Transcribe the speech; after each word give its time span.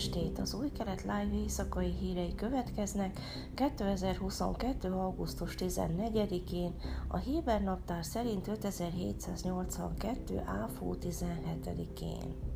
estét! 0.00 0.38
Az 0.38 0.54
új 0.54 0.70
kelet 0.70 1.00
live 1.02 1.30
éjszakai 1.34 1.92
hírei 2.00 2.34
következnek 2.34 3.20
2022. 3.54 4.92
augusztus 4.92 5.54
14-én, 5.58 6.74
a 7.08 7.16
Héber 7.16 7.62
naptár 7.62 8.04
szerint 8.04 8.48
5782. 8.48 10.42
áfó 10.46 10.96
17-én. 11.00 12.49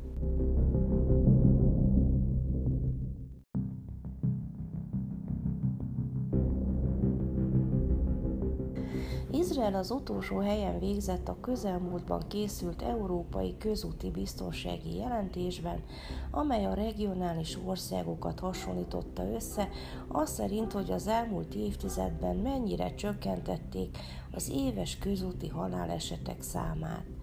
Izrael 9.31 9.75
az 9.75 9.91
utolsó 9.91 10.37
helyen 10.37 10.79
végzett 10.79 11.27
a 11.27 11.39
közelmúltban 11.41 12.27
készült 12.27 12.81
Európai 12.81 13.57
Közúti 13.57 14.09
Biztonsági 14.09 14.95
Jelentésben, 14.95 15.83
amely 16.31 16.65
a 16.65 16.73
regionális 16.73 17.57
országokat 17.65 18.39
hasonlította 18.39 19.31
össze, 19.33 19.69
az 20.07 20.29
szerint, 20.29 20.71
hogy 20.71 20.91
az 20.91 21.07
elmúlt 21.07 21.53
évtizedben 21.55 22.35
mennyire 22.35 22.95
csökkentették 22.95 23.97
az 24.31 24.51
éves 24.53 24.97
közúti 24.97 25.47
halálesetek 25.47 26.41
számát. 26.41 27.14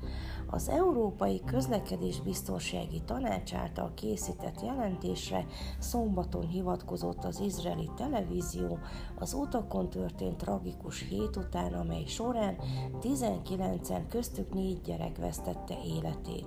Az 0.55 0.69
Európai 0.69 1.43
Közlekedés 1.47 2.21
Biztonsági 2.21 3.03
Tanács 3.05 3.55
által 3.55 3.93
készített 3.95 4.63
jelentésre 4.63 5.47
szombaton 5.79 6.49
hivatkozott 6.49 7.25
az 7.25 7.41
izraeli 7.41 7.91
televízió 7.97 8.79
az 9.19 9.35
utakon 9.35 9.91
történt 9.91 10.37
tragikus 10.37 11.09
hét 11.09 11.37
után, 11.37 11.73
amely 11.73 12.05
során 12.05 12.57
19-en 13.01 14.03
köztük 14.09 14.55
négy 14.55 14.81
gyerek 14.81 15.19
vesztette 15.19 15.75
életét. 15.85 16.47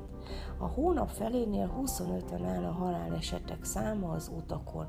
A 0.58 0.68
hónap 0.68 1.10
felénél 1.10 1.74
25-ön 1.82 2.46
áll 2.46 2.64
a 2.64 2.72
halálesetek 2.72 3.64
száma 3.64 4.10
az 4.12 4.32
utakon. 4.36 4.88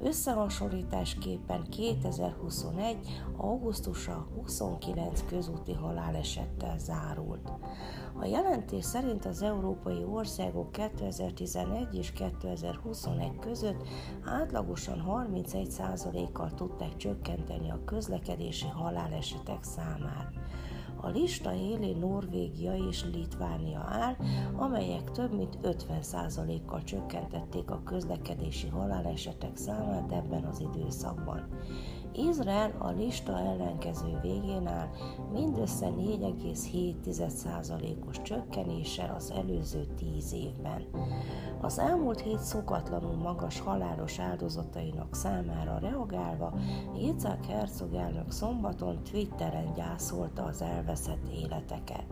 Összehasonlításképpen 0.00 1.62
2021. 1.70 2.96
augusztusa 3.36 4.28
29 4.34 5.24
közúti 5.26 5.72
halálesettel 5.72 6.78
zárult. 6.78 7.52
A 8.20 8.24
jelentés 8.54 8.84
szerint 8.84 9.24
az 9.24 9.42
európai 9.42 10.04
országok 10.04 10.72
2011 10.72 11.94
és 11.94 12.12
2021 12.12 13.38
között 13.38 13.88
átlagosan 14.24 15.04
31%-kal 15.08 16.54
tudták 16.54 16.96
csökkenteni 16.96 17.70
a 17.70 17.84
közlekedési 17.84 18.66
halálesetek 18.66 19.62
számát. 19.62 20.32
A 21.00 21.08
lista 21.08 21.54
élén 21.54 21.96
Norvégia 21.96 22.74
és 22.88 23.04
Litvánia 23.12 23.86
áll, 23.88 24.16
amelyek 24.56 25.10
több 25.10 25.36
mint 25.36 25.58
50%-kal 25.62 26.82
csökkentették 26.82 27.70
a 27.70 27.82
közlekedési 27.84 28.68
halálesetek 28.68 29.56
számát 29.56 30.12
ebben 30.12 30.44
az 30.44 30.60
időszakban. 30.60 31.48
Izrael 32.16 32.74
a 32.78 32.90
lista 32.90 33.38
ellenkező 33.38 34.18
végén 34.22 34.66
áll, 34.66 34.88
mindössze 35.32 35.86
4,7%-os 35.86 38.22
csökkenéssel 38.22 39.14
az 39.16 39.32
előző 39.36 39.86
10 39.96 40.32
évben. 40.32 40.84
Az 41.60 41.78
elmúlt 41.78 42.20
hét 42.20 42.38
szokatlanul 42.38 43.16
magas 43.16 43.60
halálos 43.60 44.18
áldozatainak 44.18 45.14
számára 45.14 45.78
reagálva, 45.78 46.54
Yitzhak 46.96 47.44
Herzog 47.44 47.94
elnök 47.94 48.30
szombaton 48.30 49.02
Twitteren 49.02 49.72
gyászolta 49.72 50.44
az 50.44 50.62
elveszett 50.62 51.28
életeket. 51.28 52.06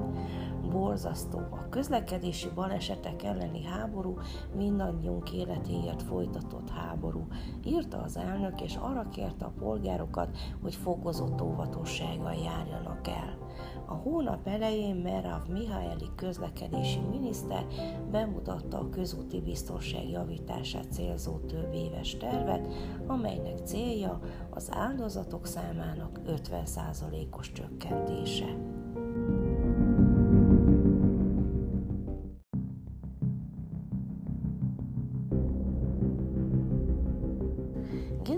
Borzasztó, 0.71 1.39
a 1.39 1.69
közlekedési 1.69 2.49
balesetek 2.55 3.23
elleni 3.23 3.65
háború 3.65 4.19
mindannyiunk 4.57 5.33
életéért 5.33 6.03
folytatott 6.03 6.71
háború, 6.71 7.27
írta 7.67 7.99
az 7.99 8.17
elnök, 8.17 8.61
és 8.61 8.77
arra 8.77 9.09
kérte 9.09 9.45
a 9.45 9.53
polgárokat, 9.59 10.39
hogy 10.63 10.75
fokozott 10.75 11.43
óvatossággal 11.43 12.35
járjanak 12.35 13.09
el. 13.09 13.39
A 13.87 13.95
hónap 13.95 14.47
elején 14.47 14.97
Merav 14.97 15.47
Mihaeli 15.49 16.11
közlekedési 16.17 17.01
miniszter 17.11 17.67
bemutatta 18.11 18.79
a 18.79 18.89
közúti 18.89 19.41
biztonság 19.41 20.11
javítását 20.11 20.93
célzó 20.93 21.39
több 21.39 21.73
éves 21.73 22.17
tervet, 22.17 22.69
amelynek 23.07 23.59
célja 23.65 24.21
az 24.51 24.69
áldozatok 24.73 25.47
számának 25.47 26.21
50%-os 26.27 27.53
csökkentése. 27.53 28.72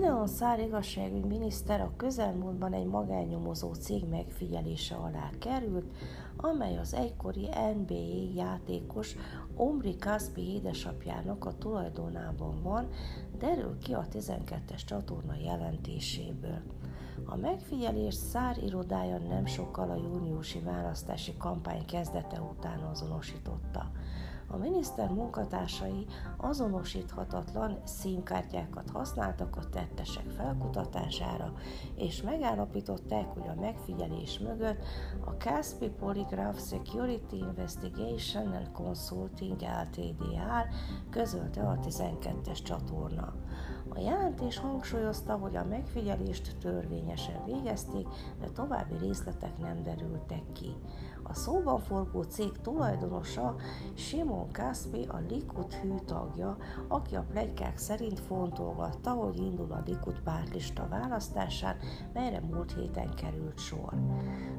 Gideon 0.05 0.27
Szár 0.27 0.59
igazságügy 0.59 1.25
miniszter 1.25 1.81
a 1.81 1.93
közelmúltban 1.97 2.73
egy 2.73 2.85
magánnyomozó 2.85 3.73
cég 3.73 4.05
megfigyelése 4.09 4.95
alá 4.95 5.29
került, 5.39 5.85
amely 6.37 6.77
az 6.77 6.93
egykori 6.93 7.49
NBA 7.75 8.33
játékos 8.35 9.15
Omri 9.55 9.95
Kaspi 9.95 10.53
édesapjának 10.53 11.45
a 11.45 11.57
tulajdonában 11.57 12.61
van, 12.63 12.87
derül 13.37 13.77
ki 13.77 13.93
a 13.93 14.05
12-es 14.13 14.85
csatorna 14.85 15.35
jelentéséből. 15.43 16.61
A 17.25 17.35
megfigyelés 17.35 18.13
Szár 18.13 18.57
irodája 18.63 19.17
nem 19.17 19.45
sokkal 19.45 19.89
a 19.89 19.95
júniusi 19.95 20.59
választási 20.59 21.37
kampány 21.37 21.85
kezdete 21.85 22.41
után 22.41 22.79
azonosította. 22.79 23.91
A 24.47 24.57
miniszter 24.57 25.09
munkatársai 25.09 26.05
azonosíthatatlan 26.37 27.79
színkártyákat 27.83 28.89
használtak 28.89 29.55
a 29.55 29.69
tettesek 29.69 30.29
felkutatására, 30.29 31.53
és 31.95 32.21
megállapították, 32.21 33.25
hogy 33.25 33.47
a 33.47 33.59
megfigyelés 33.59 34.39
mögött 34.39 34.83
a 35.25 35.29
Caspi 35.31 35.89
Polygraph 35.89 36.59
Security 36.59 37.33
Investigation 37.33 38.53
and 38.53 38.71
Consulting 38.71 39.61
Ltd. 39.61 40.35
áll, 40.49 40.65
közölte 41.09 41.61
a 41.61 41.79
12-es 41.79 42.63
csatorna. 42.63 43.33
A 43.89 43.99
jelentés 43.99 44.57
hangsúlyozta, 44.57 45.35
hogy 45.35 45.55
a 45.55 45.65
megfigyelést 45.65 46.57
törvényesen 46.59 47.45
végezték, 47.45 48.07
de 48.39 48.47
további 48.47 48.97
részletek 48.97 49.57
nem 49.57 49.83
derültek 49.83 50.43
ki. 50.53 50.75
A 51.23 51.33
szóban 51.33 51.79
forgó 51.79 52.21
cég 52.21 52.51
tulajdonosa 52.61 53.55
Simon 53.93 54.51
Kaspi 54.51 55.05
a 55.07 55.17
Likud 55.29 55.73
hűtagja, 55.73 56.57
aki 56.87 57.15
a 57.15 57.25
plegykák 57.31 57.77
szerint 57.77 58.19
fontolgatta, 58.19 59.11
hogy 59.11 59.37
indul 59.37 59.71
a 59.71 59.83
Likud 59.85 60.19
pártlista 60.19 60.87
választásán, 60.89 61.75
melyre 62.13 62.39
múlt 62.39 62.73
héten 62.73 63.13
került 63.15 63.59
sor. 63.59 63.93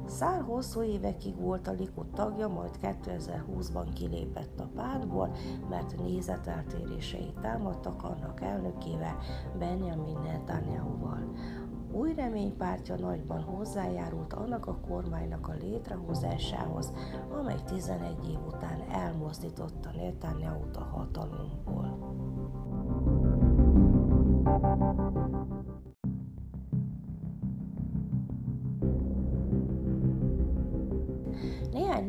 Szár 0.05 0.41
hosszú 0.41 0.81
évekig 0.81 1.39
volt 1.39 1.67
a 1.67 1.71
Likud 1.71 2.07
tagja, 2.07 2.47
majd 2.47 2.77
2020-ban 2.81 3.87
kilépett 3.93 4.59
a 4.59 4.69
pártból, 4.75 5.35
mert 5.69 5.97
nézeteltérései 5.97 7.33
támadtak 7.41 8.03
annak 8.03 8.41
elnökével, 8.41 9.16
Benjamin 9.57 10.17
Netanyahu-val. 10.23 11.31
Új 11.91 12.13
reménypártja 12.13 12.95
nagyban 12.95 13.41
hozzájárult 13.41 14.33
annak 14.33 14.67
a 14.67 14.79
kormánynak 14.87 15.47
a 15.47 15.53
létrehozásához, 15.61 16.93
amely 17.39 17.59
11 17.65 18.29
év 18.29 18.37
után 18.47 18.81
elmozdította 18.91 19.91
Netanyahu-t 19.95 20.77
a 20.77 20.83
hatalomból. 20.83 22.06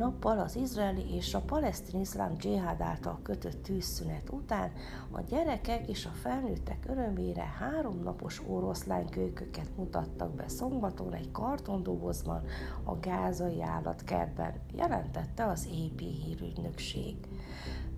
Nappal 0.09 0.39
az 0.39 0.57
izraeli 0.57 1.15
és 1.15 1.35
a 1.35 1.41
palesztin 1.41 2.01
iszlám 2.01 2.37
dzsihád 2.37 2.81
által 2.81 3.21
kötött 3.23 3.63
tűzszünet 3.63 4.31
után 4.31 4.73
a 5.11 5.21
gyerekek 5.21 5.89
és 5.89 6.07
a 6.07 6.19
felnőttek 6.23 6.85
örömére 6.89 7.55
háromnapos 7.59 8.43
oroszlánykölyköket 8.47 9.77
mutattak 9.77 10.35
be 10.35 10.49
szombaton 10.49 11.15
egy 11.15 11.31
kartondobozban 11.31 12.45
a 12.85 12.99
gázai 13.01 13.63
állatkertben, 13.63 14.53
jelentette 14.77 15.47
az 15.47 15.69
AP 15.71 16.01
hírügynökség. 16.01 17.17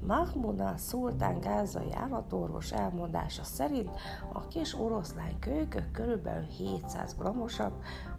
Mahmuda 0.07 0.75
szultán 0.77 1.41
gázai 1.41 1.93
állatorvos 1.95 2.73
elmondása 2.73 3.45
szerint 3.45 3.91
a 4.33 4.47
kis 4.47 4.79
oroszlány 4.79 5.39
kölykök 5.39 5.91
körülbelül 5.91 6.47
700 6.47 7.17
grammosak, 7.19 7.73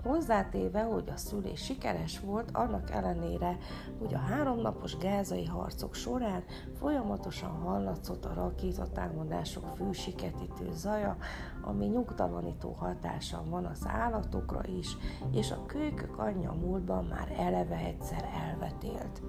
hozzátéve, 0.04 0.82
hogy 0.82 1.10
a 1.14 1.18
szülés 1.18 1.64
sikeres 1.64 2.20
volt, 2.20 2.50
annak 2.52 2.92
ellenére, 2.92 3.58
hogy 4.00 4.14
a 4.14 4.18
háromnapos 4.18 4.98
gázai 4.98 5.46
harcok 5.46 5.94
során 5.94 6.44
folyamatosan 6.80 7.50
hallatszott 7.50 8.26
a 8.26 8.34
rakétatámadások 8.34 9.66
fűsiketítő 9.76 10.72
zaja, 10.74 11.18
ami 11.62 11.86
nyugtalanító 11.86 12.72
hatása 12.72 13.44
van 13.50 13.66
az 13.66 13.82
állatokra 13.88 14.62
is, 14.66 14.98
és 15.32 15.52
a 15.52 15.66
kölykök 15.66 16.18
anyja 16.18 16.52
múltban 16.52 17.06
már 17.06 17.36
eleve 17.38 17.78
egyszer 17.78 18.30
elvetélt. 18.50 19.22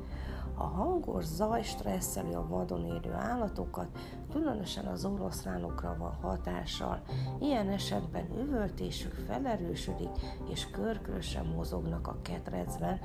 A 0.55 0.63
hangos 0.63 1.25
zaj 1.25 1.63
stresszeli 1.63 2.35
a 2.35 2.47
vadon 2.49 2.85
élő 2.85 3.13
állatokat, 3.13 3.89
különösen 4.33 4.87
az 4.87 5.05
oroszlánokra 5.05 5.97
van 5.99 6.13
hatással. 6.21 7.03
Ilyen 7.41 7.69
esetben 7.69 8.39
üvöltésük 8.39 9.13
felerősödik, 9.13 10.11
és 10.51 10.71
körkörösen 10.71 11.47
mozognak 11.47 12.07
a 12.07 12.19
ketrecben, 12.23 13.01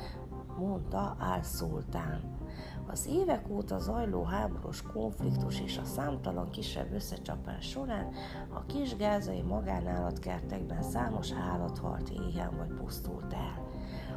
mondta 0.57 1.15
Al-Szultán. 1.19 2.36
Az 2.87 3.07
évek 3.07 3.49
óta 3.49 3.79
zajló 3.79 4.23
háborús 4.23 4.81
konfliktus 4.81 5.59
és 5.59 5.77
a 5.77 5.85
számtalan 5.85 6.49
kisebb 6.49 6.93
összecsapás 6.93 7.65
során 7.69 8.09
a 8.49 8.65
kis 8.65 8.95
gázai 8.95 9.41
magánállatkertekben 9.41 10.83
számos 10.83 11.31
állat 11.31 11.77
halt 11.77 12.09
éhen 12.09 12.57
vagy 12.57 12.73
pusztult 12.73 13.33
el. 13.33 13.65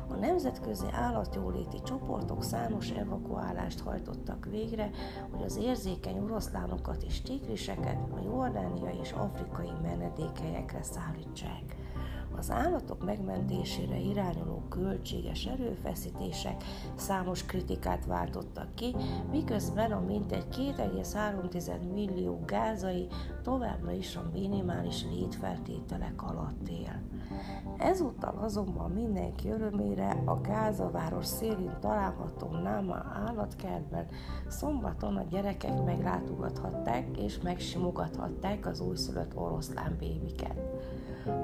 A 0.08 0.14
nemzetközi 0.14 0.86
állatjóléti 0.92 1.82
csoportok 1.82 2.42
számos 2.42 2.90
evakuálást 2.90 3.80
hajtottak 3.80 4.46
végre, 4.50 4.90
hogy 5.30 5.42
az 5.42 5.56
érzékeny 5.56 6.18
oroszlánokat 6.18 7.02
és 7.02 7.22
tigriseket 7.22 7.98
a 8.10 8.20
jordániai 8.24 8.98
és 9.00 9.12
afrikai 9.12 9.70
menedékhelyekre 9.82 10.82
szállítsák. 10.82 11.76
Az 12.36 12.50
állatok 12.50 13.04
megmentésére 13.04 13.98
irányuló 13.98 14.62
költséges 14.68 15.44
erőfeszítések 15.44 16.64
számos 16.94 17.44
kritikát 17.44 18.06
váltottak 18.06 18.74
ki, 18.74 18.94
miközben 19.30 19.92
a 19.92 20.00
mintegy 20.00 20.46
2,3 20.56 21.92
millió 21.92 22.40
gázai 22.46 23.06
továbbra 23.42 23.92
is 23.92 24.16
a 24.16 24.30
minimális 24.32 25.04
létfeltételek 25.04 26.22
alatt 26.22 26.68
él. 26.68 27.02
Ezúttal 27.78 28.38
azonban 28.40 28.90
mindenki 28.90 29.50
örömére 29.50 30.22
a 30.24 30.40
Gázaváros 30.40 31.26
szélén 31.26 31.76
található 31.80 32.48
Náma 32.50 33.06
állatkertben 33.26 34.06
szombaton 34.48 35.16
a 35.16 35.24
gyerekek 35.30 35.84
meglátogathatták 35.84 37.16
és 37.16 37.40
megsimogathatták 37.40 38.66
az 38.66 38.80
újszülött 38.80 39.36
oroszlán 39.36 39.96
bébiket. 39.98 40.60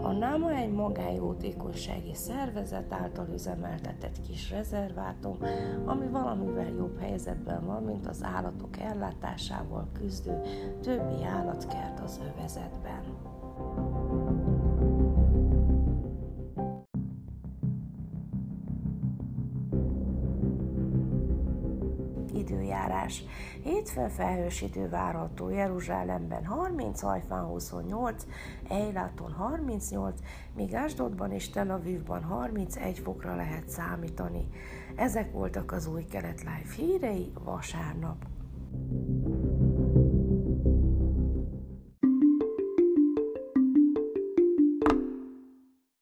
A 0.02 0.12
NAMA 0.12 0.54
egy 0.54 0.72
magánjótékonysági 0.72 2.14
szervezet 2.14 2.92
által 2.92 3.28
üzemeltetett 3.34 4.20
kis 4.28 4.50
rezervátum, 4.50 5.38
ami 5.84 6.06
valamivel 6.06 6.68
jobb 6.68 7.00
helyzetben 7.00 7.66
van, 7.66 7.82
mint 7.82 8.06
az 8.06 8.22
állatok 8.22 8.80
ellátásával 8.80 9.88
küzdő 9.92 10.40
többi 10.82 11.24
állatkert 11.24 12.00
az 12.00 12.20
övezetben. 12.34 13.02
Időjárás. 22.38 23.24
Hétfőn 23.62 24.08
felhős 24.08 24.62
idő 24.62 24.88
várható 24.88 25.48
Jeruzsálemben 25.48 26.44
30, 26.44 27.00
Hajfán 27.00 27.44
28, 27.44 28.26
Eiláton 28.68 29.32
38, 29.32 30.20
míg 30.54 30.74
Ásdodban 30.74 31.32
és 31.32 31.50
Tel 31.50 31.70
Avivban 31.70 32.22
31 32.22 32.98
fokra 32.98 33.36
lehet 33.36 33.68
számítani. 33.68 34.48
Ezek 34.96 35.32
voltak 35.32 35.72
az 35.72 35.86
új 35.86 36.04
kelet 36.04 36.38
live 36.38 36.74
hírei 36.76 37.32
vasárnap. 37.44 38.26